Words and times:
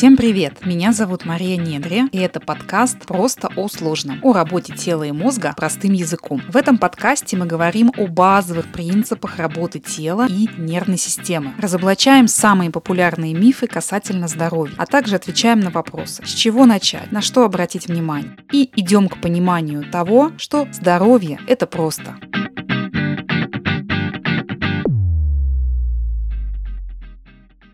Всем 0.00 0.16
привет! 0.16 0.64
Меня 0.64 0.92
зовут 0.92 1.26
Мария 1.26 1.58
Недри, 1.58 2.04
и 2.10 2.16
это 2.16 2.40
подкаст 2.40 3.00
«Просто 3.04 3.50
о 3.54 3.68
сложном» 3.68 4.18
о 4.22 4.32
работе 4.32 4.72
тела 4.72 5.02
и 5.02 5.12
мозга 5.12 5.52
простым 5.54 5.92
языком. 5.92 6.40
В 6.48 6.56
этом 6.56 6.78
подкасте 6.78 7.36
мы 7.36 7.44
говорим 7.44 7.92
о 7.98 8.06
базовых 8.06 8.72
принципах 8.72 9.36
работы 9.36 9.78
тела 9.78 10.26
и 10.26 10.48
нервной 10.56 10.96
системы, 10.96 11.52
разоблачаем 11.58 12.28
самые 12.28 12.70
популярные 12.70 13.34
мифы 13.34 13.66
касательно 13.66 14.26
здоровья, 14.26 14.72
а 14.78 14.86
также 14.86 15.16
отвечаем 15.16 15.60
на 15.60 15.68
вопросы, 15.68 16.24
с 16.24 16.30
чего 16.30 16.64
начать, 16.64 17.12
на 17.12 17.20
что 17.20 17.44
обратить 17.44 17.86
внимание, 17.86 18.38
и 18.52 18.70
идем 18.76 19.06
к 19.06 19.20
пониманию 19.20 19.84
того, 19.84 20.32
что 20.38 20.66
здоровье– 20.72 21.38
это 21.46 21.66
просто. 21.66 22.16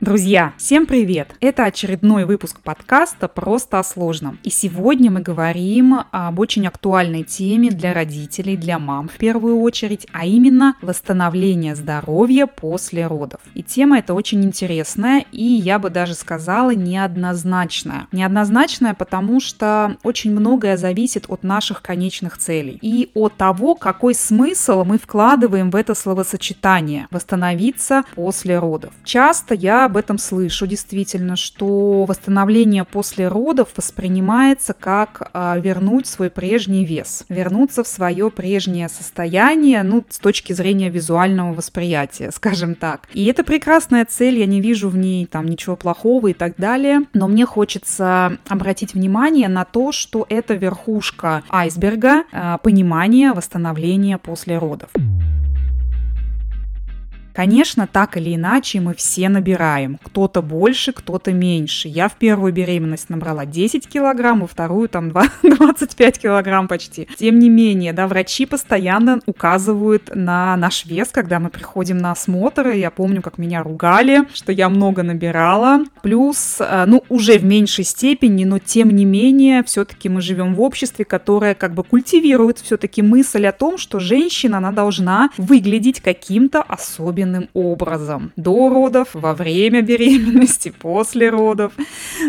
Друзья, 0.06 0.52
всем 0.56 0.86
привет! 0.86 1.34
Это 1.40 1.64
очередной 1.64 2.26
выпуск 2.26 2.60
подкаста 2.60 3.26
«Просто 3.26 3.80
о 3.80 3.82
сложном». 3.82 4.38
И 4.44 4.50
сегодня 4.50 5.10
мы 5.10 5.20
говорим 5.20 5.98
об 6.12 6.38
очень 6.38 6.64
актуальной 6.68 7.24
теме 7.24 7.70
для 7.70 7.92
родителей, 7.92 8.56
для 8.56 8.78
мам 8.78 9.08
в 9.08 9.16
первую 9.16 9.58
очередь, 9.60 10.06
а 10.12 10.24
именно 10.24 10.76
восстановление 10.80 11.74
здоровья 11.74 12.46
после 12.46 13.08
родов. 13.08 13.40
И 13.54 13.64
тема 13.64 13.98
эта 13.98 14.14
очень 14.14 14.44
интересная 14.44 15.24
и, 15.32 15.42
я 15.42 15.80
бы 15.80 15.90
даже 15.90 16.14
сказала, 16.14 16.72
неоднозначная. 16.72 18.06
Неоднозначная, 18.12 18.94
потому 18.94 19.40
что 19.40 19.96
очень 20.04 20.30
многое 20.30 20.76
зависит 20.76 21.24
от 21.26 21.42
наших 21.42 21.82
конечных 21.82 22.38
целей 22.38 22.78
и 22.80 23.10
от 23.14 23.34
того, 23.36 23.74
какой 23.74 24.14
смысл 24.14 24.84
мы 24.84 24.98
вкладываем 24.98 25.72
в 25.72 25.74
это 25.74 25.96
словосочетание 25.96 27.08
«восстановиться 27.10 28.04
после 28.14 28.60
родов». 28.60 28.92
Часто 29.02 29.52
я 29.56 29.95
об 29.96 30.00
этом 30.00 30.18
слышу 30.18 30.66
действительно, 30.66 31.36
что 31.36 32.04
восстановление 32.04 32.84
после 32.84 33.28
родов 33.28 33.68
воспринимается 33.76 34.74
как 34.74 35.30
а, 35.32 35.58
вернуть 35.58 36.06
свой 36.06 36.28
прежний 36.28 36.84
вес, 36.84 37.24
вернуться 37.30 37.82
в 37.82 37.88
свое 37.88 38.30
прежнее 38.30 38.90
состояние, 38.90 39.82
ну, 39.82 40.04
с 40.10 40.18
точки 40.18 40.52
зрения 40.52 40.90
визуального 40.90 41.54
восприятия, 41.54 42.30
скажем 42.34 42.74
так. 42.74 43.08
И 43.14 43.24
это 43.24 43.42
прекрасная 43.42 44.04
цель, 44.04 44.38
я 44.38 44.44
не 44.44 44.60
вижу 44.60 44.90
в 44.90 44.98
ней 44.98 45.24
там 45.24 45.46
ничего 45.46 45.76
плохого 45.76 46.26
и 46.26 46.34
так 46.34 46.56
далее, 46.58 47.00
но 47.14 47.26
мне 47.26 47.46
хочется 47.46 48.36
обратить 48.48 48.92
внимание 48.92 49.48
на 49.48 49.64
то, 49.64 49.92
что 49.92 50.26
это 50.28 50.52
верхушка 50.52 51.42
айсберга 51.48 52.24
а, 52.32 52.58
понимания 52.58 53.32
восстановления 53.32 54.18
после 54.18 54.58
родов. 54.58 54.90
Конечно, 57.36 57.86
так 57.86 58.16
или 58.16 58.34
иначе 58.34 58.80
мы 58.80 58.94
все 58.94 59.28
набираем. 59.28 59.98
Кто-то 60.02 60.40
больше, 60.40 60.94
кто-то 60.94 61.34
меньше. 61.34 61.86
Я 61.86 62.08
в 62.08 62.14
первую 62.14 62.50
беременность 62.50 63.10
набрала 63.10 63.44
10 63.44 63.86
килограмм, 63.86 64.40
во 64.40 64.46
вторую 64.46 64.88
там 64.88 65.12
25 65.42 66.18
килограмм 66.22 66.66
почти. 66.66 67.06
Тем 67.18 67.38
не 67.38 67.50
менее, 67.50 67.92
да, 67.92 68.06
врачи 68.06 68.46
постоянно 68.46 69.20
указывают 69.26 70.12
на 70.14 70.56
наш 70.56 70.86
вес, 70.86 71.08
когда 71.12 71.38
мы 71.38 71.50
приходим 71.50 71.98
на 71.98 72.12
осмотр. 72.12 72.68
Я 72.68 72.90
помню, 72.90 73.20
как 73.20 73.36
меня 73.36 73.62
ругали, 73.62 74.26
что 74.32 74.50
я 74.50 74.70
много 74.70 75.02
набирала. 75.02 75.84
Плюс, 76.00 76.56
э, 76.60 76.84
ну, 76.86 77.04
уже 77.10 77.36
в 77.36 77.44
меньшей 77.44 77.84
степени, 77.84 78.44
но 78.44 78.58
тем 78.58 78.88
не 78.88 79.04
менее, 79.04 79.62
все-таки 79.62 80.08
мы 80.08 80.22
живем 80.22 80.54
в 80.54 80.62
обществе, 80.62 81.04
которое 81.04 81.54
как 81.54 81.74
бы 81.74 81.84
культивирует 81.84 82.60
все-таки 82.60 83.02
мысль 83.02 83.44
о 83.46 83.52
том, 83.52 83.76
что 83.76 84.00
женщина, 84.00 84.56
она 84.56 84.72
должна 84.72 85.28
выглядеть 85.36 86.00
каким-то 86.00 86.62
особенным 86.62 87.25
особенным 87.26 87.48
образом. 87.54 88.32
До 88.36 88.68
родов, 88.68 89.08
во 89.12 89.34
время 89.34 89.82
беременности, 89.82 90.72
после 90.78 91.30
родов. 91.30 91.72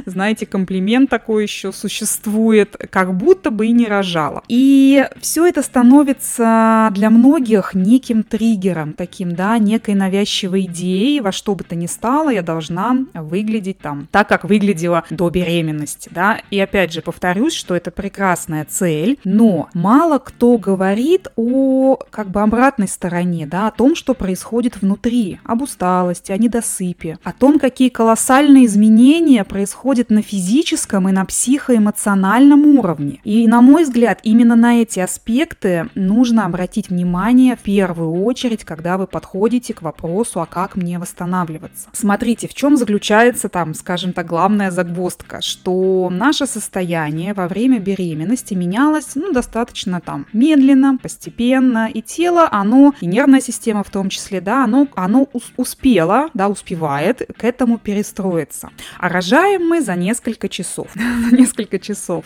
Знаете, 0.06 0.45
комплимент 0.45 1.09
такой 1.09 1.44
еще 1.44 1.72
существует, 1.72 2.76
как 2.90 3.16
будто 3.16 3.52
бы 3.52 3.68
и 3.68 3.72
не 3.72 3.86
рожала. 3.86 4.44
И 4.48 5.06
все 5.22 5.46
это 5.46 5.62
становится 5.62 6.90
для 6.94 7.09
многих 7.09 7.74
неким 7.74 8.24
триггером, 8.24 8.94
таким, 8.94 9.35
да, 9.35 9.58
некой 9.58 9.96
навязчивой 9.96 10.62
идеей, 10.63 11.22
во 11.22 11.31
что 11.31 11.56
бы 11.56 11.64
то 11.64 11.75
ни 11.75 11.88
стало, 11.88 12.29
я 12.29 12.41
должна 12.41 12.97
выглядеть 13.14 13.79
там 13.79 14.08
так, 14.12 14.28
как 14.28 14.44
выглядела 14.44 15.03
до 15.09 15.29
беременности, 15.29 16.09
да. 16.14 16.40
И 16.52 16.59
опять 16.59 16.94
же, 16.94 17.02
повторюсь, 17.02 17.53
что 17.53 17.75
это 17.75 17.91
прекрасная 17.91 18.66
цель, 18.66 19.19
но 19.24 19.69
мало 19.74 20.18
кто 20.19 20.58
говорит 20.58 21.28
о 21.35 21.97
как 22.09 22.29
бы 22.29 22.41
обратной 22.41 22.88
стороне, 22.88 23.46
да, 23.46 23.68
о 23.68 23.72
том, 23.72 23.96
что 23.96 24.14
происходит 24.14 24.81
в 24.81 24.87
внутри, 24.88 25.40
об 25.44 25.62
усталости, 25.62 26.31
о 26.31 26.38
недосыпе, 26.38 27.20
о 27.22 27.34
том, 27.34 27.59
какие 27.59 27.90
колоссальные 27.90 28.66
изменения 28.68 29.44
происходят 29.44 30.09
на 30.09 30.22
физическом 30.22 31.09
и 31.09 31.12
на 31.12 31.25
психоэмоциональном 31.25 32.66
уровне. 32.78 33.20
И, 33.26 33.47
на 33.47 33.62
мой 33.62 33.84
взгляд, 33.84 34.20
именно 34.24 34.56
на 34.56 34.81
эти 34.81 35.02
аспекты 35.02 35.90
нужно 35.94 36.46
обратить 36.46 36.90
внимание 36.90 37.58
в 37.58 37.59
первую 37.59 38.24
очередь, 38.24 38.64
когда 38.64 38.97
вы 38.97 39.08
подходите 39.08 39.74
к 39.74 39.81
вопросу, 39.81 40.40
а 40.40 40.46
как 40.46 40.78
мне 40.78 41.00
восстанавливаться. 41.00 41.90
Смотрите, 41.92 42.47
в 42.47 42.53
чем 42.53 42.78
заключается 42.78 43.50
там, 43.50 43.74
скажем 43.74 44.14
так, 44.14 44.26
главная 44.26 44.72
загвоздка, 44.72 45.42
что 45.42 46.09
наше 46.09 46.47
состояние 46.47 47.34
во 47.34 47.50
время 47.50 47.80
беременности 47.80 48.53
менялось, 48.53 49.16
ну, 49.16 49.34
достаточно 49.34 50.00
там 50.00 50.28
медленно, 50.31 50.97
постепенно, 50.97 51.90
и 51.94 52.02
тело, 52.02 52.47
оно, 52.50 52.94
и 53.02 53.06
нервная 53.06 53.42
система 53.42 53.84
в 53.84 53.90
том 53.90 54.08
числе, 54.09 54.40
да, 54.40 54.64
оно 54.64 54.77
оно, 54.78 54.88
оно 54.96 55.28
успело, 55.58 56.30
да, 56.34 56.50
успевает 56.50 57.22
к 57.38 57.44
этому 57.44 57.78
перестроиться. 57.78 58.70
А 59.00 59.10
рожаем 59.10 59.68
мы 59.68 59.82
за 59.82 59.96
несколько 59.96 60.50
часов. 60.50 60.88
за 61.30 61.36
несколько 61.36 61.80
часов. 61.80 62.26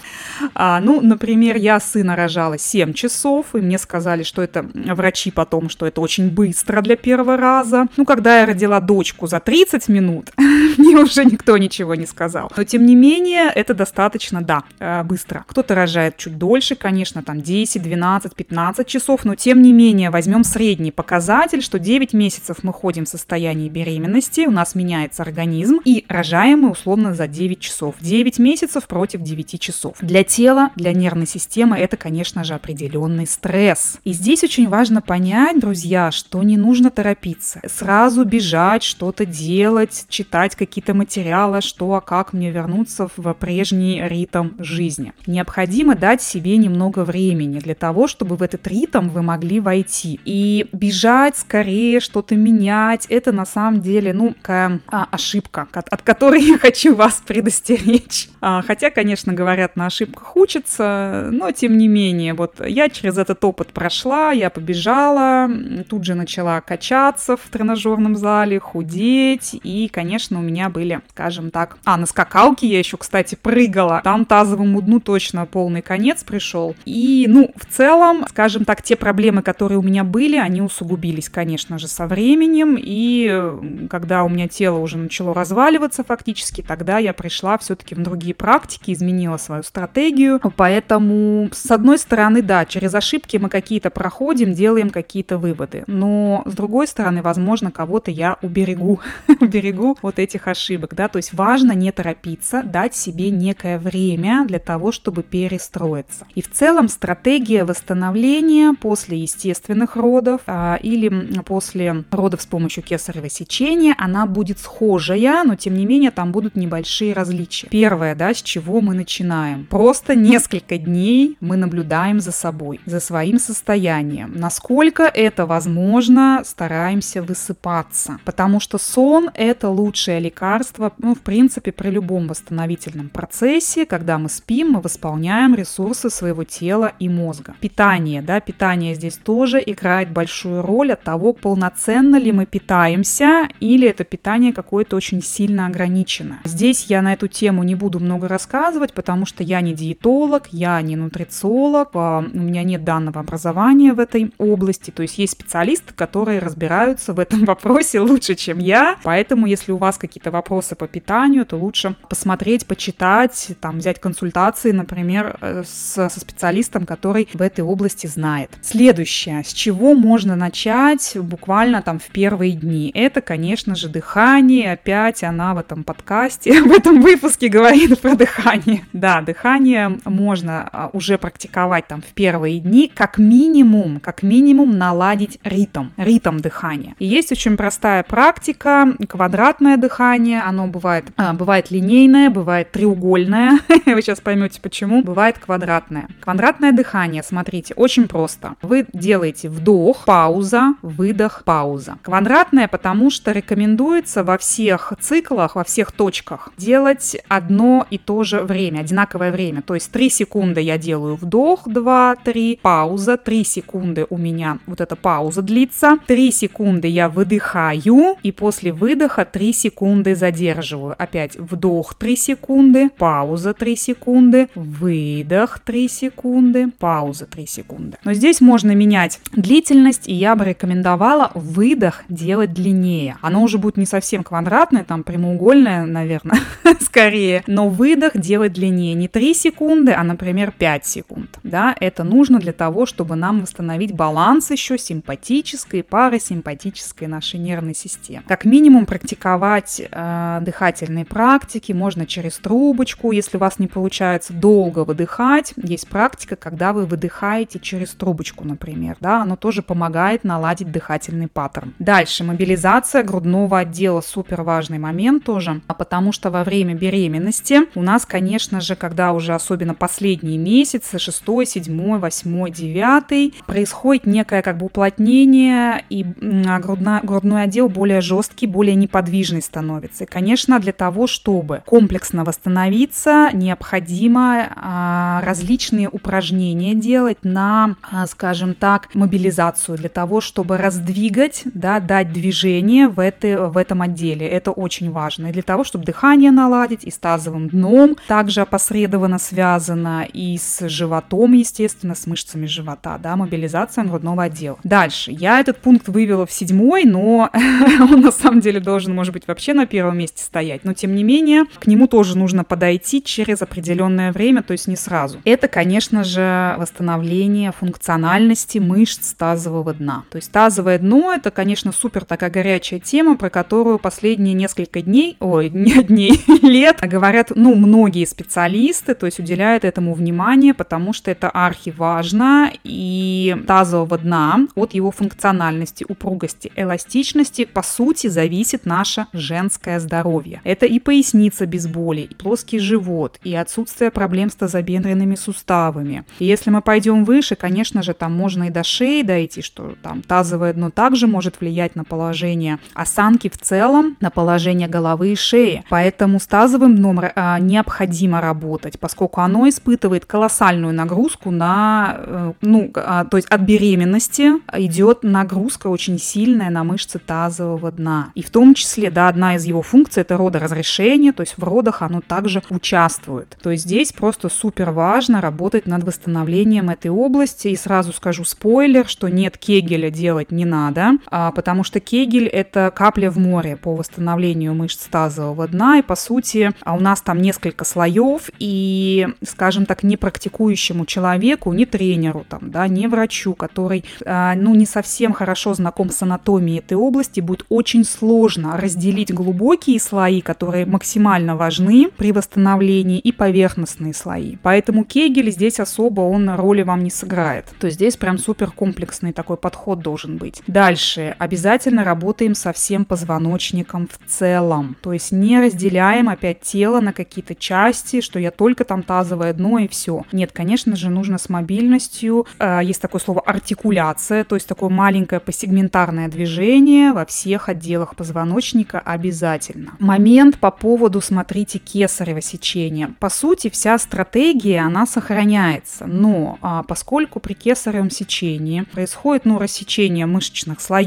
А, 0.53 0.79
ну, 0.81 1.01
например, 1.01 1.57
я 1.57 1.79
сына 1.79 2.15
рожала 2.15 2.57
7 2.57 2.93
часов, 2.93 3.55
и 3.55 3.57
мне 3.57 3.77
сказали, 3.77 4.23
что 4.23 4.41
это 4.41 4.65
врачи 4.73 5.31
потом, 5.31 5.69
что 5.69 5.85
это 5.85 6.01
очень 6.01 6.29
быстро 6.29 6.81
для 6.81 6.95
первого 6.95 7.37
раза. 7.37 7.87
Ну, 7.97 8.05
когда 8.05 8.39
я 8.39 8.45
родила 8.45 8.79
дочку 8.79 9.27
за 9.27 9.39
30 9.39 9.87
минут, 9.89 10.31
мне 10.37 10.97
уже 10.97 11.25
никто 11.25 11.57
ничего 11.57 11.95
не 11.95 12.05
сказал. 12.05 12.51
Но, 12.57 12.63
тем 12.63 12.85
не 12.85 12.95
менее, 12.95 13.51
это 13.53 13.73
достаточно, 13.73 14.41
да, 14.41 14.63
э, 14.79 15.03
быстро. 15.03 15.45
Кто-то 15.47 15.75
рожает 15.75 16.17
чуть 16.17 16.37
дольше, 16.37 16.75
конечно, 16.75 17.23
там 17.23 17.41
10, 17.41 17.81
12, 17.81 18.35
15 18.35 18.87
часов, 18.87 19.25
но, 19.25 19.35
тем 19.35 19.61
не 19.61 19.73
менее, 19.73 20.09
возьмем 20.09 20.43
средний 20.43 20.91
показатель, 20.91 21.61
что 21.61 21.79
9 21.79 22.13
месяцев 22.13 22.40
месяцев 22.41 22.63
мы 22.63 22.73
ходим 22.73 23.05
в 23.05 23.09
состоянии 23.09 23.69
беременности, 23.69 24.47
у 24.47 24.51
нас 24.51 24.73
меняется 24.73 25.21
организм, 25.21 25.79
и 25.85 26.05
рожаем 26.07 26.61
мы 26.61 26.71
условно 26.71 27.13
за 27.13 27.27
9 27.27 27.59
часов. 27.59 27.95
9 28.01 28.39
месяцев 28.39 28.87
против 28.87 29.21
9 29.21 29.59
часов. 29.59 29.95
Для 30.01 30.23
тела, 30.23 30.71
для 30.75 30.91
нервной 30.93 31.27
системы 31.27 31.77
это, 31.77 31.97
конечно 31.97 32.43
же, 32.43 32.55
определенный 32.55 33.27
стресс. 33.27 33.99
И 34.03 34.13
здесь 34.13 34.43
очень 34.43 34.67
важно 34.67 35.01
понять, 35.01 35.59
друзья, 35.59 36.11
что 36.11 36.41
не 36.41 36.57
нужно 36.57 36.89
торопиться. 36.89 37.61
Сразу 37.67 38.25
бежать, 38.25 38.81
что-то 38.83 39.25
делать, 39.25 40.05
читать 40.09 40.55
какие-то 40.55 40.95
материалы, 40.95 41.61
что, 41.61 41.93
а 41.93 42.01
как 42.01 42.33
мне 42.33 42.49
вернуться 42.49 43.07
в 43.15 43.33
прежний 43.33 44.01
ритм 44.03 44.49
жизни. 44.57 45.13
Необходимо 45.27 45.95
дать 45.95 46.23
себе 46.23 46.57
немного 46.57 47.05
времени 47.05 47.59
для 47.59 47.75
того, 47.75 48.07
чтобы 48.07 48.35
в 48.35 48.41
этот 48.41 48.65
ритм 48.67 49.09
вы 49.09 49.21
могли 49.21 49.59
войти. 49.59 50.19
И 50.25 50.65
бежать 50.71 51.37
скорее, 51.37 51.99
что-то 51.99 52.30
что-то 52.31 52.35
менять, 52.35 53.05
это 53.09 53.31
на 53.31 53.45
самом 53.45 53.81
деле, 53.81 54.13
ну, 54.13 54.33
такая 54.33 54.79
а, 54.87 55.07
ошибка, 55.11 55.67
от, 55.73 55.87
от 55.89 56.01
которой 56.01 56.41
я 56.47 56.57
хочу 56.57 56.95
вас 56.95 57.21
предостеречь. 57.25 58.29
А, 58.41 58.61
хотя, 58.61 58.89
конечно, 58.89 59.33
говорят, 59.33 59.75
на 59.75 59.87
ошибках 59.87 60.35
учатся, 60.35 61.29
но 61.31 61.51
тем 61.51 61.77
не 61.77 61.87
менее, 61.87 62.33
вот 62.33 62.65
я 62.65 62.89
через 62.89 63.17
этот 63.17 63.43
опыт 63.43 63.73
прошла, 63.73 64.31
я 64.31 64.49
побежала, 64.49 65.49
тут 65.89 66.05
же 66.05 66.15
начала 66.15 66.61
качаться 66.61 67.35
в 67.35 67.49
тренажерном 67.51 68.15
зале, 68.15 68.59
худеть, 68.59 69.59
и, 69.63 69.89
конечно, 69.89 70.39
у 70.39 70.41
меня 70.41 70.69
были, 70.69 71.01
скажем 71.11 71.51
так, 71.51 71.77
а, 71.85 71.97
на 71.97 72.05
скакалке 72.05 72.67
я 72.67 72.79
еще, 72.79 72.97
кстати, 72.97 73.35
прыгала, 73.35 74.01
там 74.03 74.25
тазовому 74.25 74.81
дну 74.81 74.99
точно 74.99 75.45
полный 75.45 75.81
конец 75.81 76.23
пришел, 76.23 76.75
и, 76.85 77.25
ну, 77.27 77.51
в 77.55 77.65
целом, 77.65 78.25
скажем 78.29 78.65
так, 78.65 78.81
те 78.81 78.95
проблемы, 78.95 79.41
которые 79.41 79.79
у 79.79 79.83
меня 79.83 80.03
были, 80.03 80.37
они 80.37 80.61
усугубились, 80.61 81.29
конечно 81.29 81.77
же, 81.77 81.87
со 81.87 82.07
временем, 82.11 82.77
и 82.77 83.87
когда 83.89 84.23
у 84.23 84.29
меня 84.29 84.49
тело 84.49 84.79
уже 84.79 84.97
начало 84.97 85.33
разваливаться 85.33 86.03
фактически, 86.03 86.61
тогда 86.61 86.97
я 86.97 87.13
пришла 87.13 87.57
все-таки 87.57 87.95
в 87.95 88.03
другие 88.03 88.35
практики, 88.35 88.91
изменила 88.91 89.37
свою 89.37 89.63
стратегию. 89.63 90.41
Поэтому, 90.57 91.49
с 91.53 91.71
одной 91.71 91.97
стороны, 91.97 92.41
да, 92.41 92.65
через 92.65 92.93
ошибки 92.93 93.37
мы 93.37 93.47
какие-то 93.47 93.89
проходим, 93.89 94.51
делаем 94.53 94.89
какие-то 94.89 95.37
выводы. 95.37 95.85
Но, 95.87 96.43
с 96.45 96.53
другой 96.53 96.87
стороны, 96.87 97.21
возможно, 97.21 97.71
кого-то 97.71 98.11
я 98.11 98.37
уберегу, 98.41 98.99
уберегу 99.39 99.97
вот 100.01 100.19
этих 100.19 100.49
ошибок, 100.49 100.93
да, 100.93 101.07
то 101.07 101.15
есть 101.17 101.33
важно 101.33 101.71
не 101.71 101.93
торопиться, 101.93 102.61
дать 102.61 102.93
себе 102.93 103.29
некое 103.29 103.79
время 103.79 104.43
для 104.45 104.59
того, 104.59 104.91
чтобы 104.91 105.23
перестроиться. 105.23 106.27
И 106.35 106.41
в 106.41 106.51
целом 106.51 106.89
стратегия 106.89 107.63
восстановления 107.63 108.73
после 108.73 109.19
естественных 109.19 109.95
родов 109.95 110.41
а, 110.45 110.75
или 110.75 111.09
после 111.45 112.00
после 112.03 112.21
родов 112.21 112.41
с 112.41 112.45
помощью 112.45 112.83
кесарево 112.83 113.29
сечения, 113.29 113.95
она 113.97 114.25
будет 114.25 114.59
схожая, 114.59 115.43
но 115.43 115.55
тем 115.55 115.75
не 115.75 115.85
менее 115.85 116.11
там 116.11 116.31
будут 116.31 116.55
небольшие 116.55 117.13
различия. 117.13 117.67
Первое, 117.67 118.15
да, 118.15 118.33
с 118.33 118.41
чего 118.41 118.79
мы 118.81 118.93
начинаем. 118.93 119.65
Просто 119.65 120.15
несколько 120.15 120.77
дней 120.77 121.37
мы 121.41 121.57
наблюдаем 121.57 122.19
за 122.19 122.31
собой, 122.31 122.79
за 122.85 122.99
своим 122.99 123.39
состоянием. 123.39 124.33
Насколько 124.35 125.03
это 125.03 125.45
возможно, 125.45 126.43
стараемся 126.45 127.21
высыпаться, 127.21 128.19
потому 128.23 128.59
что 128.59 128.77
сон– 128.77 129.29
это 129.33 129.69
лучшее 129.69 130.19
лекарство, 130.19 130.93
ну, 130.97 131.15
в 131.15 131.21
принципе, 131.21 131.71
при 131.71 131.89
любом 131.89 132.27
восстановительном 132.27 133.09
процессе, 133.09 133.85
когда 133.85 134.17
мы 134.17 134.29
спим, 134.29 134.71
мы 134.71 134.81
восполняем 134.81 135.55
ресурсы 135.55 136.09
своего 136.09 136.43
тела 136.43 136.93
и 136.99 137.09
мозга. 137.09 137.55
Питание, 137.59 138.21
да, 138.21 138.39
питание 138.39 138.95
здесь 138.95 139.17
тоже 139.17 139.61
играет 139.65 140.11
большую 140.11 140.61
роль 140.61 140.93
от 140.93 141.03
того, 141.03 141.33
полноценно 141.33 141.90
ли 141.99 142.31
мы 142.31 142.45
питаемся 142.45 143.47
или 143.59 143.87
это 143.87 144.03
питание 144.03 144.53
какое-то 144.53 144.95
очень 144.95 145.21
сильно 145.21 145.67
ограничено. 145.67 146.39
Здесь 146.43 146.85
я 146.85 147.01
на 147.01 147.13
эту 147.13 147.27
тему 147.27 147.63
не 147.63 147.75
буду 147.75 147.99
много 147.99 148.27
рассказывать, 148.27 148.93
потому 148.93 149.25
что 149.25 149.43
я 149.43 149.61
не 149.61 149.73
диетолог, 149.73 150.47
я 150.51 150.81
не 150.81 150.95
нутрициолог, 150.95 151.89
а, 151.93 152.19
у 152.19 152.39
меня 152.39 152.63
нет 152.63 152.83
данного 152.83 153.19
образования 153.19 153.93
в 153.93 153.99
этой 153.99 154.31
области, 154.37 154.91
то 154.91 155.01
есть 155.01 155.17
есть 155.17 155.33
специалисты, 155.33 155.93
которые 155.93 156.39
разбираются 156.39 157.13
в 157.13 157.19
этом 157.19 157.45
вопросе 157.45 157.99
лучше, 157.99 158.35
чем 158.35 158.59
я, 158.59 158.97
поэтому 159.03 159.47
если 159.47 159.71
у 159.71 159.77
вас 159.77 159.97
какие-то 159.97 160.31
вопросы 160.31 160.75
по 160.75 160.87
питанию, 160.87 161.45
то 161.45 161.57
лучше 161.57 161.95
посмотреть, 162.09 162.65
почитать, 162.65 163.51
там 163.59 163.79
взять 163.79 163.99
консультации, 163.99 164.71
например, 164.71 165.37
э, 165.41 165.63
с, 165.65 166.09
со 166.09 166.19
специалистом, 166.19 166.85
который 166.85 167.27
в 167.33 167.41
этой 167.41 167.61
области 167.61 168.07
знает. 168.07 168.51
Следующее, 168.61 169.43
с 169.43 169.53
чего 169.53 169.93
можно 169.93 170.35
начать 170.35 171.17
буквально 171.17 171.80
там 171.81 171.99
в 171.99 172.07
первые 172.07 172.53
дни, 172.53 172.91
это, 172.93 173.21
конечно 173.21 173.75
же, 173.75 173.89
дыхание. 173.89 174.73
Опять 174.73 175.23
она 175.23 175.53
в 175.53 175.57
этом 175.57 175.83
подкасте, 175.83 176.61
в 176.63 176.71
этом 176.71 177.01
выпуске 177.01 177.47
говорит 177.49 177.99
про 177.99 178.15
дыхание. 178.15 178.85
Да, 178.93 179.21
дыхание 179.21 179.97
можно 180.05 180.69
а, 180.71 180.89
уже 180.93 181.17
практиковать 181.17 181.87
там 181.87 182.01
в 182.01 182.13
первые 182.13 182.59
дни, 182.59 182.91
как 182.93 183.17
минимум, 183.17 183.99
как 183.99 184.23
минимум 184.23 184.77
наладить 184.77 185.39
ритм, 185.43 185.89
ритм 185.97 186.37
дыхания. 186.37 186.95
И 186.99 187.05
есть 187.05 187.31
очень 187.31 187.57
простая 187.57 188.03
практика, 188.03 188.87
квадратное 189.07 189.77
дыхание, 189.77 190.41
оно 190.41 190.67
бывает, 190.67 191.05
а, 191.17 191.33
бывает 191.33 191.71
линейное, 191.71 192.29
бывает 192.29 192.71
треугольное, 192.71 193.59
вы 193.85 194.01
сейчас 194.01 194.21
поймете 194.21 194.61
почему, 194.61 195.03
бывает 195.03 195.37
квадратное. 195.39 196.07
Квадратное 196.19 196.71
дыхание, 196.71 197.23
смотрите, 197.23 197.73
очень 197.75 198.07
просто. 198.07 198.55
Вы 198.61 198.85
делаете 198.93 199.49
вдох, 199.49 200.05
пауза, 200.05 200.75
выдох, 200.81 201.43
пауза. 201.45 201.70
Квадратное, 202.03 202.67
потому 202.67 203.09
что 203.09 203.31
рекомендуется 203.31 204.23
во 204.23 204.37
всех 204.37 204.93
циклах, 204.99 205.55
во 205.55 205.63
всех 205.63 205.91
точках 205.91 206.49
делать 206.57 207.17
одно 207.27 207.85
и 207.89 207.97
то 207.97 208.23
же 208.23 208.41
время, 208.41 208.79
одинаковое 208.79 209.31
время. 209.31 209.61
То 209.61 209.75
есть 209.75 209.91
3 209.91 210.09
секунды 210.09 210.61
я 210.61 210.77
делаю 210.77 211.15
вдох, 211.15 211.67
2, 211.67 212.15
3, 212.23 212.59
пауза, 212.61 213.17
3 213.17 213.43
секунды 213.43 214.05
у 214.09 214.17
меня 214.17 214.59
вот 214.65 214.81
эта 214.81 214.95
пауза 214.95 215.41
длится, 215.41 215.97
3 216.07 216.31
секунды 216.31 216.87
я 216.87 217.09
выдыхаю, 217.09 218.15
и 218.23 218.31
после 218.31 218.71
выдоха 218.71 219.25
3 219.25 219.53
секунды 219.53 220.15
задерживаю. 220.15 220.95
Опять 220.97 221.35
вдох 221.37 221.93
3 221.95 222.15
секунды, 222.15 222.89
пауза 222.97 223.53
3 223.53 223.75
секунды, 223.75 224.49
выдох 224.55 225.59
3 225.59 225.87
секунды, 225.87 226.71
пауза 226.79 227.25
3 227.25 227.45
секунды. 227.45 227.97
Но 228.03 228.13
здесь 228.13 228.41
можно 228.41 228.71
менять 228.75 229.19
длительность, 229.31 230.07
и 230.07 230.13
я 230.13 230.35
бы 230.35 230.45
рекомендовала 230.45 231.31
выдох 231.61 232.01
делать 232.09 232.53
длиннее. 232.53 233.17
Оно 233.21 233.43
уже 233.43 233.59
будет 233.59 233.77
не 233.77 233.85
совсем 233.85 234.23
квадратное, 234.23 234.83
там 234.83 235.03
прямоугольное, 235.03 235.85
наверное, 235.85 236.39
скорее, 236.81 237.43
но 237.45 237.69
выдох 237.69 238.17
делать 238.17 238.53
длиннее. 238.53 238.95
Не 238.95 239.07
3 239.07 239.35
секунды, 239.35 239.91
а, 239.91 240.03
например, 240.03 240.51
5 240.57 240.85
секунд. 240.87 241.39
Да, 241.43 241.75
это 241.79 242.03
нужно 242.03 242.39
для 242.39 242.51
того, 242.51 242.87
чтобы 242.87 243.15
нам 243.15 243.41
восстановить 243.41 243.93
баланс 243.93 244.49
еще 244.49 244.79
симпатической 244.79 245.81
и 245.81 245.83
парасимпатической 245.83 247.07
нашей 247.07 247.39
нервной 247.39 247.75
системы. 247.75 248.23
Как 248.27 248.43
минимум 248.43 248.87
практиковать 248.87 249.79
э, 249.79 250.39
дыхательные 250.41 251.05
практики 251.05 251.73
можно 251.73 252.07
через 252.07 252.37
трубочку, 252.37 253.11
если 253.11 253.37
у 253.37 253.39
вас 253.39 253.59
не 253.59 253.67
получается 253.67 254.33
долго 254.33 254.83
выдыхать. 254.83 255.53
Есть 255.57 255.87
практика, 255.87 256.35
когда 256.35 256.73
вы 256.73 256.87
выдыхаете 256.87 257.59
через 257.59 257.91
трубочку, 257.91 258.45
например, 258.45 258.97
да, 258.99 259.21
оно 259.21 259.35
тоже 259.35 259.61
помогает 259.61 260.23
наладить 260.23 260.71
дыхательный 260.71 261.27
паттерн. 261.27 261.50
Дальше, 261.79 262.23
мобилизация 262.23 263.03
грудного 263.03 263.59
отдела, 263.59 264.01
супер 264.01 264.41
важный 264.41 264.79
момент 264.79 265.23
тоже, 265.23 265.61
а 265.67 265.73
потому 265.73 266.11
что 266.11 266.29
во 266.29 266.43
время 266.43 266.73
беременности 266.73 267.61
у 267.75 267.81
нас, 267.81 268.05
конечно 268.05 268.61
же, 268.61 268.75
когда 268.75 269.13
уже 269.13 269.33
особенно 269.33 269.73
последние 269.73 270.37
месяцы, 270.37 270.99
6, 270.99 271.23
7, 271.45 271.99
8, 271.99 272.51
9, 272.51 273.45
происходит 273.45 274.05
некое 274.05 274.41
как 274.41 274.57
бы 274.57 274.67
уплотнение, 274.67 275.83
и 275.89 276.03
грудна, 276.03 277.01
грудной 277.03 277.43
отдел 277.43 277.69
более 277.69 278.01
жесткий, 278.01 278.47
более 278.47 278.75
неподвижный 278.75 279.41
становится. 279.41 280.03
И, 280.03 280.07
конечно, 280.07 280.59
для 280.59 280.73
того, 280.73 281.07
чтобы 281.07 281.63
комплексно 281.65 282.23
восстановиться, 282.23 283.29
необходимо 283.33 284.47
а, 284.55 285.21
различные 285.23 285.89
упражнения 285.89 286.75
делать 286.75 287.19
на, 287.23 287.75
а, 287.81 288.07
скажем 288.07 288.53
так, 288.53 288.93
мобилизацию, 288.93 289.77
для 289.77 289.89
того, 289.89 290.21
чтобы 290.21 290.57
раздвигать, 290.57 291.40
да, 291.45 291.79
дать 291.79 292.11
движение 292.13 292.87
в, 292.87 292.99
это, 292.99 293.47
в 293.47 293.57
этом 293.57 293.81
отделе. 293.81 294.27
Это 294.27 294.51
очень 294.51 294.91
важно. 294.91 295.27
И 295.27 295.31
для 295.31 295.41
того, 295.41 295.63
чтобы 295.63 295.85
дыхание 295.85 296.31
наладить, 296.31 296.83
и 296.83 296.91
с 296.91 296.97
тазовым 296.97 297.49
дном 297.49 297.95
также 298.07 298.41
опосредованно 298.41 299.19
связано, 299.19 300.05
и 300.11 300.37
с 300.37 300.67
животом, 300.67 301.33
естественно, 301.33 301.95
с 301.95 302.07
мышцами 302.07 302.45
живота, 302.45 302.97
да, 302.97 303.15
мобилизация 303.15 303.83
грудного 303.83 304.23
отдела. 304.23 304.57
Дальше. 304.63 305.11
Я 305.11 305.39
этот 305.39 305.57
пункт 305.57 305.87
вывела 305.87 306.25
в 306.25 306.31
седьмой, 306.31 306.85
но 306.85 307.29
он 307.79 308.01
на 308.01 308.11
самом 308.11 308.39
деле 308.39 308.59
должен, 308.59 308.95
может 308.95 309.13
быть, 309.13 309.27
вообще 309.27 309.53
на 309.53 309.65
первом 309.65 309.97
месте 309.97 310.23
стоять. 310.23 310.63
Но, 310.63 310.73
тем 310.73 310.95
не 310.95 311.03
менее, 311.03 311.43
к 311.59 311.67
нему 311.67 311.87
тоже 311.87 312.17
нужно 312.17 312.43
подойти 312.43 313.03
через 313.03 313.41
определенное 313.41 314.11
время, 314.11 314.43
то 314.43 314.53
есть 314.53 314.67
не 314.67 314.75
сразу. 314.75 315.19
Это, 315.25 315.47
конечно 315.47 316.03
же, 316.03 316.55
восстановление 316.57 317.51
функциональности 317.51 318.59
мышц 318.59 319.13
тазового 319.13 319.73
дна. 319.73 320.03
То 320.09 320.17
есть 320.17 320.31
тазовое 320.31 320.79
дно– 320.79 321.13
это, 321.21 321.29
конечно, 321.29 321.71
супер 321.71 322.03
такая 322.03 322.31
горячая 322.31 322.79
тема, 322.79 323.15
про 323.15 323.29
которую 323.29 323.77
последние 323.77 324.33
несколько 324.33 324.81
дней, 324.81 325.17
ой, 325.19 325.49
не 325.53 325.83
дней, 325.83 326.19
лет 326.41 326.79
говорят, 326.81 327.31
ну, 327.35 327.53
многие 327.53 328.05
специалисты, 328.05 328.95
то 328.95 329.05
есть 329.05 329.19
уделяют 329.19 329.63
этому 329.63 329.93
внимание, 329.93 330.55
потому 330.55 330.93
что 330.93 331.11
это 331.11 331.29
архиважно, 331.29 332.51
и 332.63 333.37
тазового 333.45 333.99
дна 333.99 334.47
от 334.55 334.73
его 334.73 334.89
функциональности, 334.89 335.85
упругости, 335.87 336.51
эластичности, 336.55 337.45
по 337.45 337.61
сути, 337.61 338.07
зависит 338.07 338.65
наше 338.65 339.05
женское 339.13 339.79
здоровье. 339.79 340.41
Это 340.43 340.65
и 340.65 340.79
поясница 340.79 341.45
без 341.45 341.67
боли, 341.67 342.01
и 342.01 342.15
плоский 342.15 342.57
живот, 342.57 343.19
и 343.23 343.35
отсутствие 343.35 343.91
проблем 343.91 344.31
с 344.31 344.35
тазобедренными 344.35 345.15
суставами. 345.15 346.03
И 346.17 346.25
если 346.25 346.49
мы 346.49 346.61
пойдем 346.61 347.05
выше, 347.05 347.35
конечно 347.35 347.83
же, 347.83 347.93
там 347.93 348.13
можно 348.13 348.45
и 348.45 348.49
до 348.49 348.63
шеи 348.63 349.03
дойти, 349.03 349.43
что 349.43 349.75
там 349.83 350.01
тазовое 350.01 350.53
дно 350.53 350.71
также 350.71 351.10
может 351.11 351.41
влиять 351.41 351.75
на 351.75 351.83
положение 351.83 352.59
осанки 352.73 353.29
в 353.29 353.37
целом, 353.37 353.97
на 353.99 354.09
положение 354.09 354.67
головы 354.67 355.09
и 355.09 355.15
шеи. 355.15 355.63
Поэтому 355.69 356.19
с 356.19 356.25
тазовым 356.25 356.75
дном 356.75 357.01
а, 357.01 357.39
необходимо 357.39 358.21
работать, 358.21 358.79
поскольку 358.79 359.21
оно 359.21 359.47
испытывает 359.47 360.05
колоссальную 360.05 360.73
нагрузку 360.73 361.31
на, 361.31 361.95
э, 361.97 362.33
ну, 362.41 362.71
а, 362.75 363.05
то 363.05 363.17
есть 363.17 363.27
от 363.29 363.41
беременности 363.41 364.31
идет 364.53 365.03
нагрузка 365.03 365.67
очень 365.67 365.99
сильная 365.99 366.49
на 366.49 366.63
мышцы 366.63 366.99
тазового 366.99 367.71
дна. 367.71 368.11
И 368.15 368.23
в 368.23 368.29
том 368.29 368.53
числе, 368.53 368.89
да, 368.89 369.07
одна 369.07 369.35
из 369.35 369.45
его 369.45 369.61
функций 369.61 370.01
это 370.01 370.17
родоразрешение, 370.17 371.11
то 371.11 371.21
есть 371.21 371.37
в 371.37 371.43
родах 371.43 371.81
оно 371.81 372.01
также 372.01 372.41
участвует. 372.49 373.37
То 373.41 373.51
есть 373.51 373.63
здесь 373.63 373.91
просто 373.91 374.29
супер 374.29 374.71
важно 374.71 375.21
работать 375.21 375.65
над 375.67 375.83
восстановлением 375.83 376.69
этой 376.69 376.89
области. 376.89 377.49
И 377.49 377.55
сразу 377.55 377.93
скажу 377.93 378.23
спойлер, 378.23 378.87
что 378.87 379.07
нет 379.07 379.37
кегеля 379.37 379.89
делать 379.89 380.31
не 380.31 380.45
надо, 380.45 380.91
потому 381.09 381.63
что 381.63 381.79
кегель 381.79 382.27
это 382.27 382.71
капля 382.73 383.09
в 383.11 383.17
море 383.17 383.55
по 383.55 383.75
восстановлению 383.75 384.53
мышц 384.53 384.87
тазового 384.87 385.47
дна. 385.47 385.79
И 385.79 385.81
по 385.81 385.95
сути 385.95 386.51
а 386.63 386.75
у 386.75 386.79
нас 386.79 387.01
там 387.01 387.21
несколько 387.21 387.65
слоев, 387.65 388.29
и, 388.39 389.07
скажем 389.23 389.65
так, 389.65 389.83
не 389.83 389.97
практикующему 389.97 390.85
человеку, 390.85 391.53
не 391.53 391.65
тренеру, 391.65 392.25
там, 392.27 392.51
да, 392.51 392.67
не 392.67 392.87
врачу, 392.87 393.33
который, 393.33 393.83
а, 394.05 394.35
ну, 394.35 394.55
не 394.55 394.65
совсем 394.65 395.13
хорошо 395.13 395.53
знаком 395.53 395.89
с 395.89 396.01
анатомией 396.01 396.59
этой 396.59 396.77
области, 396.77 397.19
будет 397.19 397.45
очень 397.49 397.83
сложно 397.83 398.57
разделить 398.57 399.13
глубокие 399.13 399.79
слои, 399.79 400.21
которые 400.21 400.65
максимально 400.65 401.35
важны 401.35 401.89
при 401.95 402.11
восстановлении, 402.11 402.99
и 402.99 403.11
поверхностные 403.11 403.93
слои. 403.93 404.37
Поэтому 404.41 404.83
Кегель 404.83 405.31
здесь 405.31 405.59
особо 405.59 406.01
он 406.01 406.29
роли 406.29 406.61
вам 406.61 406.83
не 406.83 406.89
сыграет. 406.89 407.45
То 407.59 407.67
есть 407.67 407.75
здесь 407.75 407.97
прям 407.97 408.17
супер 408.17 408.51
комплексный 408.51 409.13
такой 409.13 409.37
подход 409.37 409.79
должен 409.79 410.17
быть. 410.17 410.41
Дальше. 410.47 410.90
Дальше 410.95 411.15
обязательно 411.19 411.83
работаем 411.83 412.35
со 412.35 412.51
всем 412.51 412.83
позвоночником 412.83 413.87
в 413.87 414.09
целом. 414.09 414.75
То 414.81 414.93
есть 414.93 415.11
не 415.11 415.39
разделяем 415.39 416.09
опять 416.09 416.41
тело 416.41 416.81
на 416.81 416.91
какие-то 416.91 417.33
части, 417.33 418.01
что 418.01 418.19
я 418.19 418.31
только 418.31 418.65
там 418.65 418.83
тазовое 418.83 419.33
дно 419.33 419.59
и 419.59 419.67
все. 419.67 420.05
Нет, 420.11 420.31
конечно 420.33 420.75
же, 420.75 420.89
нужно 420.89 421.17
с 421.17 421.29
мобильностью. 421.29 422.27
Э, 422.39 422.59
есть 422.63 422.81
такое 422.81 422.99
слово 422.99 423.21
артикуляция, 423.21 424.23
то 424.23 424.35
есть 424.35 424.47
такое 424.47 424.69
маленькое 424.69 425.21
посегментарное 425.21 426.09
движение 426.09 426.91
во 426.91 427.05
всех 427.05 427.47
отделах 427.47 427.95
позвоночника 427.95 428.79
обязательно. 428.79 429.73
Момент 429.79 430.39
по 430.39 430.51
поводу, 430.51 430.99
смотрите, 430.99 431.59
кесарево 431.59 432.21
сечения. 432.21 432.93
По 432.99 433.09
сути, 433.09 433.49
вся 433.49 433.77
стратегия, 433.77 434.59
она 434.61 434.85
сохраняется, 434.85 435.85
но 435.85 436.37
а, 436.41 436.63
поскольку 436.63 437.19
при 437.19 437.33
кесаревом 437.33 437.89
сечении 437.89 438.61
происходит 438.73 439.25
ну, 439.25 439.39
рассечение 439.39 440.05
мышечных 440.05 440.59
слоев, 440.59 440.80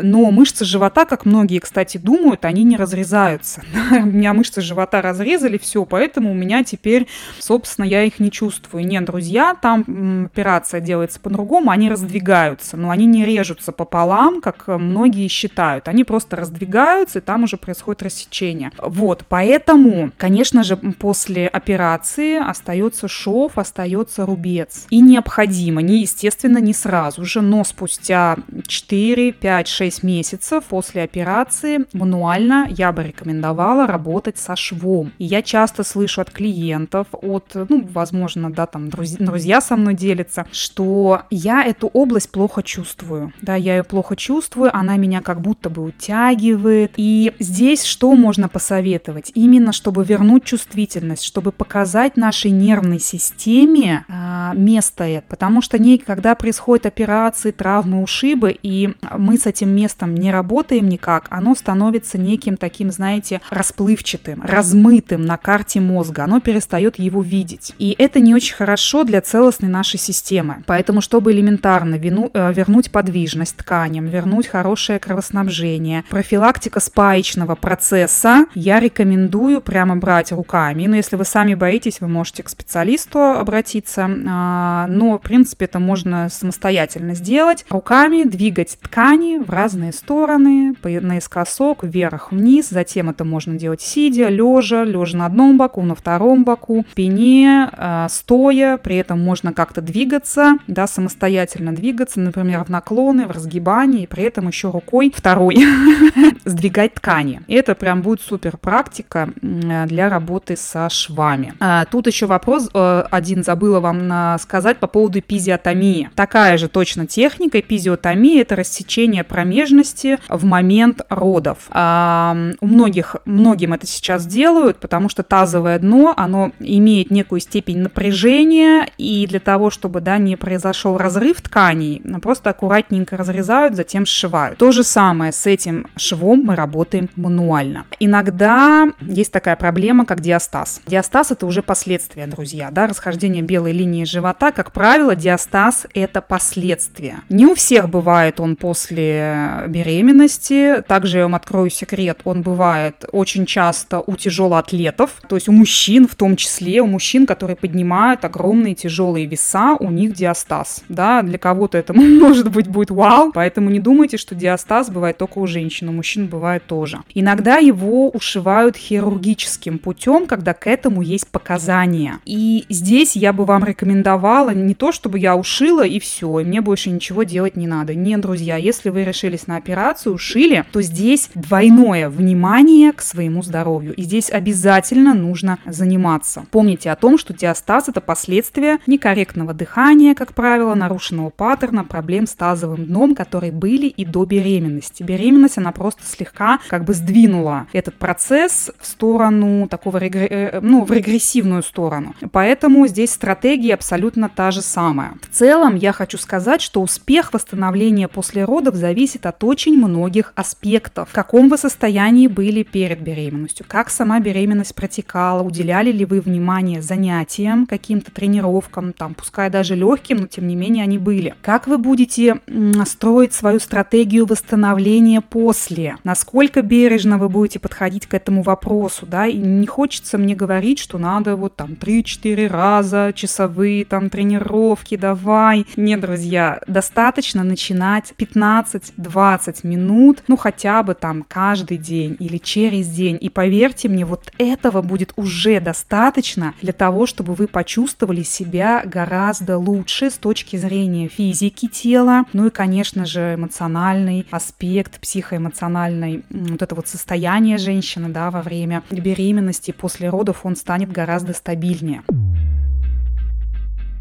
но 0.00 0.30
мышцы 0.30 0.64
живота, 0.64 1.04
как 1.04 1.24
многие, 1.24 1.58
кстати, 1.58 1.98
думают, 1.98 2.44
они 2.44 2.64
не 2.64 2.76
разрезаются. 2.76 3.62
У 3.90 4.06
меня 4.06 4.32
мышцы 4.32 4.60
живота 4.60 5.02
разрезали, 5.02 5.58
все, 5.58 5.84
поэтому 5.84 6.30
у 6.30 6.34
меня 6.34 6.64
теперь, 6.64 7.06
собственно, 7.38 7.84
я 7.84 8.04
их 8.04 8.18
не 8.18 8.30
чувствую. 8.30 8.86
Нет, 8.86 9.04
друзья, 9.04 9.54
там 9.60 10.26
операция 10.26 10.80
делается 10.80 11.20
по-другому, 11.20 11.70
они 11.70 11.88
раздвигаются, 11.88 12.76
но 12.76 12.90
они 12.90 13.06
не 13.06 13.24
режутся 13.24 13.72
пополам, 13.72 14.40
как 14.40 14.66
многие 14.66 15.28
считают. 15.28 15.88
Они 15.88 16.04
просто 16.04 16.36
раздвигаются, 16.36 17.18
и 17.18 17.22
там 17.22 17.44
уже 17.44 17.56
происходит 17.56 18.02
рассечение. 18.02 18.70
Вот, 18.78 19.24
поэтому, 19.28 20.10
конечно 20.16 20.62
же, 20.62 20.76
после 20.76 21.46
операции 21.48 22.36
остается 22.36 23.08
шов, 23.08 23.58
остается 23.58 24.26
рубец. 24.26 24.86
И 24.90 25.00
необходимо, 25.00 25.82
не 25.82 26.00
естественно, 26.00 26.58
не 26.58 26.72
сразу 26.72 27.24
же, 27.24 27.40
но 27.40 27.64
спустя 27.64 28.36
4, 28.66 29.32
5, 29.36 29.68
6 29.68 30.02
месяцев 30.02 30.64
после 30.64 31.02
операции 31.02 31.86
мануально 31.92 32.66
я 32.70 32.92
бы 32.92 33.04
рекомендовала 33.04 33.86
работать 33.86 34.38
со 34.38 34.56
швом. 34.56 35.12
И 35.18 35.24
я 35.24 35.42
часто 35.42 35.84
слышу 35.84 36.20
от 36.20 36.30
клиентов, 36.30 37.06
от, 37.12 37.52
ну, 37.54 37.86
возможно, 37.92 38.50
да, 38.50 38.66
там 38.66 38.88
друзья, 38.88 39.18
друзья 39.20 39.60
со 39.60 39.76
мной 39.76 39.94
делятся, 39.94 40.46
что 40.52 41.22
я 41.30 41.64
эту 41.64 41.88
область 41.88 42.30
плохо 42.30 42.62
чувствую. 42.62 43.32
Да, 43.42 43.54
я 43.54 43.76
ее 43.76 43.84
плохо 43.84 44.16
чувствую, 44.16 44.76
она 44.76 44.96
меня 44.96 45.20
как 45.20 45.40
будто 45.40 45.70
бы 45.70 45.82
утягивает. 45.82 46.92
И 46.96 47.32
здесь 47.38 47.84
что 47.84 48.14
можно 48.14 48.48
посоветовать? 48.48 49.30
Именно 49.34 49.72
чтобы 49.72 50.04
вернуть 50.04 50.44
чувствительность, 50.44 51.24
чтобы 51.24 51.52
показать 51.52 52.16
нашей 52.16 52.50
нервной 52.50 53.00
системе 53.00 54.04
э, 54.08 54.52
место 54.54 55.04
это. 55.04 55.26
Потому 55.28 55.62
что 55.62 55.78
не, 55.78 55.98
когда 55.98 56.34
происходят 56.34 56.86
операции, 56.86 57.50
травмы, 57.50 58.02
ушибы, 58.02 58.56
и 58.62 58.94
мы 59.26 59.38
с 59.38 59.46
этим 59.46 59.74
местом 59.74 60.14
не 60.14 60.30
работаем 60.30 60.88
никак, 60.88 61.26
оно 61.30 61.54
становится 61.56 62.16
неким 62.16 62.56
таким, 62.56 62.92
знаете, 62.92 63.40
расплывчатым, 63.50 64.42
размытым 64.42 65.26
на 65.26 65.36
карте 65.36 65.80
мозга. 65.80 66.24
Оно 66.24 66.40
перестает 66.40 66.98
его 66.98 67.22
видеть. 67.22 67.74
И 67.78 67.94
это 67.98 68.20
не 68.20 68.34
очень 68.34 68.54
хорошо 68.54 69.02
для 69.02 69.20
целостной 69.20 69.68
нашей 69.68 69.98
системы. 69.98 70.62
Поэтому, 70.66 71.00
чтобы 71.00 71.32
элементарно 71.32 71.96
вину, 71.96 72.30
э, 72.32 72.52
вернуть 72.52 72.92
подвижность 72.92 73.56
тканям, 73.56 74.06
вернуть 74.06 74.46
хорошее 74.46 75.00
кровоснабжение, 75.00 76.04
профилактика 76.08 76.78
спаечного 76.78 77.56
процесса, 77.56 78.46
я 78.54 78.78
рекомендую 78.78 79.60
прямо 79.60 79.96
брать 79.96 80.30
руками. 80.30 80.86
Но 80.86 80.94
если 80.94 81.16
вы 81.16 81.24
сами 81.24 81.54
боитесь, 81.54 82.00
вы 82.00 82.06
можете 82.06 82.44
к 82.44 82.48
специалисту 82.48 83.18
обратиться. 83.20 84.08
А, 84.28 84.86
но, 84.88 85.18
в 85.18 85.22
принципе, 85.22 85.64
это 85.64 85.80
можно 85.80 86.28
самостоятельно 86.28 87.14
сделать. 87.14 87.64
Руками 87.68 88.22
двигать 88.22 88.78
ткани 89.16 89.38
в 89.38 89.50
разные 89.50 89.92
стороны, 89.92 90.74
наискосок, 90.82 91.82
вверх-вниз. 91.82 92.68
Затем 92.68 93.10
это 93.10 93.24
можно 93.24 93.54
делать 93.54 93.80
сидя, 93.80 94.28
лежа, 94.28 94.84
лежа 94.84 95.18
на 95.18 95.26
одном 95.26 95.56
боку, 95.56 95.82
на 95.82 95.94
втором 95.94 96.44
боку, 96.44 96.84
спине, 96.92 97.68
а, 97.72 98.08
стоя. 98.08 98.76
При 98.76 98.96
этом 98.96 99.20
можно 99.20 99.52
как-то 99.52 99.80
двигаться, 99.80 100.58
да, 100.66 100.86
самостоятельно 100.86 101.74
двигаться, 101.74 102.20
например, 102.20 102.64
в 102.64 102.68
наклоны, 102.68 103.26
в 103.26 103.30
разгибании, 103.30 104.06
при 104.06 104.24
этом 104.24 104.48
еще 104.48 104.70
рукой 104.70 105.12
второй 105.14 105.56
сдвигать 106.44 106.94
ткани. 106.94 107.40
Это 107.48 107.74
прям 107.74 108.02
будет 108.02 108.20
супер 108.20 108.56
практика 108.56 109.30
для 109.42 110.08
работы 110.08 110.56
со 110.56 110.88
швами. 110.90 111.54
А, 111.60 111.84
тут 111.86 112.06
еще 112.06 112.26
вопрос 112.26 112.68
э, 112.72 113.04
один 113.10 113.42
забыла 113.42 113.80
вам 113.80 114.38
сказать 114.38 114.78
по 114.78 114.86
поводу 114.86 115.18
эпизиотомии. 115.18 116.10
Такая 116.14 116.58
же 116.58 116.68
точно 116.68 117.06
техника 117.06 117.60
эпизиотомии– 117.60 118.40
это 118.42 118.56
рассечение 118.56 118.95
промежности 119.24 120.18
в 120.28 120.44
момент 120.44 121.02
родов. 121.08 121.58
А, 121.70 122.36
у 122.60 122.66
многих, 122.66 123.16
многим 123.24 123.72
это 123.74 123.86
сейчас 123.86 124.26
делают, 124.26 124.78
потому 124.78 125.08
что 125.08 125.22
тазовое 125.22 125.78
дно, 125.78 126.14
оно 126.16 126.52
имеет 126.60 127.10
некую 127.10 127.40
степень 127.40 127.78
напряжения, 127.78 128.88
и 128.98 129.26
для 129.26 129.40
того, 129.40 129.70
чтобы 129.70 130.00
да, 130.00 130.18
не 130.18 130.36
произошел 130.36 130.96
разрыв 130.96 131.42
тканей, 131.42 132.02
просто 132.22 132.50
аккуратненько 132.50 133.16
разрезают, 133.16 133.76
затем 133.76 134.06
сшивают. 134.06 134.58
То 134.58 134.72
же 134.72 134.82
самое 134.82 135.32
с 135.32 135.46
этим 135.46 135.86
швом 135.96 136.42
мы 136.44 136.56
работаем 136.56 137.10
мануально. 137.16 137.84
Иногда 138.00 138.88
есть 139.00 139.32
такая 139.32 139.56
проблема, 139.56 140.06
как 140.06 140.20
диастаз. 140.20 140.80
Диастаз– 140.86 141.30
это 141.32 141.46
уже 141.46 141.62
последствия, 141.62 142.26
друзья, 142.26 142.70
да, 142.70 142.86
расхождение 142.86 143.42
белой 143.42 143.72
линии 143.72 144.04
живота. 144.04 144.52
Как 144.52 144.72
правило, 144.72 145.14
диастаз– 145.14 145.86
это 145.94 146.22
последствия. 146.22 147.20
Не 147.28 147.46
у 147.46 147.54
всех 147.54 147.88
бывает 147.88 148.40
он 148.40 148.56
после 148.56 148.85
беременности. 148.94 150.82
Также 150.86 151.18
я 151.18 151.22
вам 151.24 151.34
открою 151.34 151.70
секрет, 151.70 152.20
он 152.24 152.42
бывает 152.42 153.04
очень 153.12 153.46
часто 153.46 154.00
у 154.00 154.16
тяжелоатлетов, 154.16 155.22
то 155.28 155.36
есть 155.36 155.48
у 155.48 155.52
мужчин 155.52 156.06
в 156.08 156.14
том 156.14 156.36
числе, 156.36 156.80
у 156.80 156.86
мужчин, 156.86 157.26
которые 157.26 157.56
поднимают 157.56 158.24
огромные 158.24 158.74
тяжелые 158.74 159.26
веса, 159.26 159.76
у 159.78 159.90
них 159.90 160.14
диастаз. 160.14 160.82
Да, 160.88 161.22
для 161.22 161.38
кого-то 161.38 161.78
это 161.78 161.92
может 161.94 162.50
быть 162.50 162.68
будет 162.68 162.90
вау, 162.90 163.32
поэтому 163.32 163.70
не 163.70 163.80
думайте, 163.80 164.16
что 164.16 164.34
диастаз 164.34 164.90
бывает 164.90 165.18
только 165.18 165.38
у 165.38 165.46
женщин, 165.46 165.88
у 165.88 165.92
мужчин 165.92 166.26
бывает 166.26 166.64
тоже. 166.66 167.00
Иногда 167.14 167.56
его 167.56 168.10
ушивают 168.10 168.76
хирургическим 168.76 169.78
путем, 169.78 170.26
когда 170.26 170.52
к 170.52 170.66
этому 170.66 171.02
есть 171.02 171.28
показания. 171.28 172.18
И 172.24 172.64
здесь 172.68 173.16
я 173.16 173.32
бы 173.32 173.44
вам 173.44 173.64
рекомендовала 173.64 174.50
не 174.50 174.74
то, 174.74 174.92
чтобы 174.92 175.18
я 175.18 175.36
ушила 175.36 175.86
и 175.86 175.98
все, 175.98 176.40
и 176.40 176.44
мне 176.44 176.60
больше 176.60 176.90
ничего 176.90 177.22
делать 177.22 177.56
не 177.56 177.66
надо. 177.66 177.94
Нет, 177.94 178.20
друзья, 178.20 178.56
если 178.56 178.75
вы 178.84 179.04
решились 179.04 179.46
на 179.46 179.56
операцию, 179.56 180.14
ушили, 180.14 180.64
то 180.72 180.82
здесь 180.82 181.30
двойное 181.34 182.08
внимание 182.08 182.92
к 182.92 183.00
своему 183.00 183.42
здоровью. 183.42 183.94
И 183.94 184.02
здесь 184.02 184.30
обязательно 184.30 185.14
нужно 185.14 185.58
заниматься. 185.66 186.46
Помните 186.50 186.90
о 186.90 186.96
том, 186.96 187.18
что 187.18 187.32
диастаз 187.34 187.88
это 187.88 188.00
последствия 188.00 188.78
некорректного 188.86 189.54
дыхания, 189.54 190.14
как 190.14 190.34
правило, 190.34 190.74
нарушенного 190.74 191.30
паттерна, 191.30 191.84
проблем 191.84 192.26
с 192.26 192.34
тазовым 192.34 192.86
дном, 192.86 193.14
которые 193.14 193.52
были 193.52 193.86
и 193.86 194.04
до 194.04 194.24
беременности. 194.24 195.02
Беременность, 195.02 195.58
она 195.58 195.72
просто 195.72 196.04
слегка 196.04 196.58
как 196.68 196.84
бы 196.84 196.94
сдвинула 196.94 197.66
этот 197.72 197.94
процесс 197.96 198.70
в 198.78 198.86
сторону 198.86 199.68
такого, 199.68 199.98
регр... 199.98 200.26
Э, 200.28 200.60
ну, 200.60 200.84
в 200.84 200.92
регрессивную 200.92 201.62
сторону. 201.62 202.14
Поэтому 202.32 202.86
здесь 202.86 203.12
стратегия 203.12 203.74
абсолютно 203.74 204.28
та 204.28 204.50
же 204.50 204.62
самая. 204.62 205.14
В 205.22 205.34
целом, 205.34 205.76
я 205.76 205.92
хочу 205.92 206.18
сказать, 206.18 206.60
что 206.60 206.82
успех 206.82 207.32
восстановления 207.32 208.08
после 208.08 208.44
родов 208.44 208.65
зависит 208.74 209.26
от 209.26 209.44
очень 209.44 209.76
многих 209.76 210.32
аспектов. 210.34 211.10
В 211.10 211.12
каком 211.12 211.48
вы 211.48 211.58
состоянии 211.58 212.26
были 212.26 212.62
перед 212.62 213.00
беременностью, 213.00 213.64
как 213.68 213.90
сама 213.90 214.18
беременность 214.18 214.74
протекала, 214.74 215.42
уделяли 215.42 215.92
ли 215.92 216.04
вы 216.04 216.20
внимание 216.20 216.82
занятиям, 216.82 217.66
каким-то 217.66 218.10
тренировкам, 218.10 218.92
там, 218.92 219.14
пускай 219.14 219.50
даже 219.50 219.74
легким, 219.76 220.18
но 220.18 220.26
тем 220.26 220.48
не 220.48 220.56
менее 220.56 220.84
они 220.84 220.98
были. 220.98 221.34
Как 221.42 221.66
вы 221.66 221.78
будете 221.78 222.40
строить 222.84 223.32
свою 223.32 223.60
стратегию 223.60 224.26
восстановления 224.26 225.20
после, 225.20 225.96
насколько 226.04 226.62
бережно 226.62 227.18
вы 227.18 227.28
будете 227.28 227.58
подходить 227.58 228.06
к 228.06 228.14
этому 228.14 228.42
вопросу, 228.42 229.06
да, 229.06 229.26
и 229.26 229.36
не 229.36 229.66
хочется 229.66 230.18
мне 230.18 230.34
говорить, 230.34 230.78
что 230.78 230.98
надо 230.98 231.36
вот 231.36 231.56
там 231.56 231.72
3-4 231.72 232.48
раза 232.48 233.12
часовые 233.14 233.84
там 233.84 234.10
тренировки, 234.10 234.96
давай. 234.96 235.66
Нет, 235.76 236.00
друзья, 236.00 236.60
достаточно 236.66 237.44
начинать 237.44 238.14
15-20 238.62 239.66
минут, 239.66 240.22
ну 240.28 240.36
хотя 240.36 240.82
бы 240.82 240.94
там 240.94 241.24
каждый 241.26 241.78
день 241.78 242.16
или 242.18 242.38
через 242.38 242.88
день. 242.88 243.18
И 243.20 243.28
поверьте 243.28 243.88
мне, 243.88 244.04
вот 244.04 244.32
этого 244.38 244.82
будет 244.82 245.12
уже 245.16 245.60
достаточно 245.60 246.54
для 246.62 246.72
того, 246.72 247.06
чтобы 247.06 247.34
вы 247.34 247.46
почувствовали 247.46 248.22
себя 248.22 248.82
гораздо 248.84 249.58
лучше 249.58 250.10
с 250.10 250.14
точки 250.14 250.56
зрения 250.56 251.08
физики 251.08 251.68
тела, 251.68 252.24
ну 252.32 252.46
и, 252.46 252.50
конечно 252.50 253.06
же, 253.06 253.34
эмоциональный 253.34 254.26
аспект, 254.30 255.00
психоэмоциональный, 255.00 256.24
вот 256.30 256.62
это 256.62 256.74
вот 256.74 256.88
состояние 256.88 257.58
женщины, 257.58 258.08
да, 258.08 258.30
во 258.30 258.42
время 258.42 258.82
беременности, 258.90 259.72
после 259.72 260.08
родов, 260.08 260.40
он 260.44 260.56
станет 260.56 260.90
гораздо 260.92 261.32
стабильнее. 261.32 262.02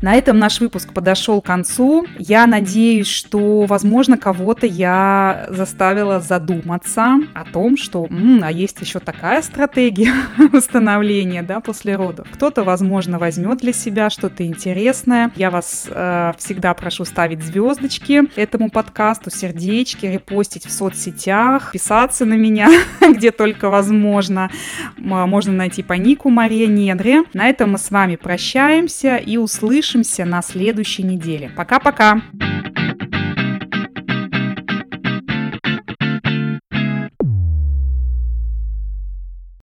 На 0.05 0.13
этом 0.13 0.37
наш 0.37 0.59
выпуск 0.59 0.93
подошел 0.93 1.41
к 1.41 1.45
концу. 1.45 2.05
Я 2.19 2.45
надеюсь, 2.45 3.07
что, 3.07 3.61
возможно, 3.61 4.19
кого-то 4.19 4.67
я 4.67 5.47
заставила 5.49 6.19
задуматься 6.19 7.15
о 7.33 7.43
том, 7.43 7.75
что, 7.75 8.05
м, 8.05 8.41
а 8.43 8.51
есть 8.51 8.79
еще 8.81 8.99
такая 8.99 9.41
стратегия 9.41 10.13
восстановления, 10.51 11.41
да, 11.41 11.59
после 11.59 11.95
родов. 11.95 12.27
Кто-то, 12.31 12.63
возможно, 12.63 13.17
возьмет 13.17 13.57
для 13.57 13.73
себя 13.73 14.11
что-то 14.11 14.45
интересное. 14.45 15.31
Я 15.35 15.49
вас 15.49 15.87
э, 15.89 16.33
всегда 16.37 16.75
прошу 16.75 17.03
ставить 17.03 17.41
звездочки 17.41 18.29
этому 18.35 18.69
подкасту, 18.69 19.31
сердечки, 19.31 20.05
репостить 20.05 20.67
в 20.67 20.71
соцсетях, 20.71 21.71
писаться 21.71 22.25
на 22.25 22.35
меня, 22.35 22.69
где 23.01 23.31
только 23.31 23.71
возможно. 23.71 24.51
Можно 24.97 25.53
найти 25.53 25.81
по 25.81 25.93
нику 25.93 26.29
Мария 26.29 26.67
Недре. 26.67 27.23
На 27.33 27.49
этом 27.49 27.71
мы 27.71 27.79
с 27.79 27.89
вами 27.89 28.17
прощаемся 28.17 29.15
и 29.15 29.37
услышимся 29.95 30.25
на 30.25 30.41
следующей 30.41 31.03
неделе. 31.03 31.49
Пока-пока! 31.55 32.21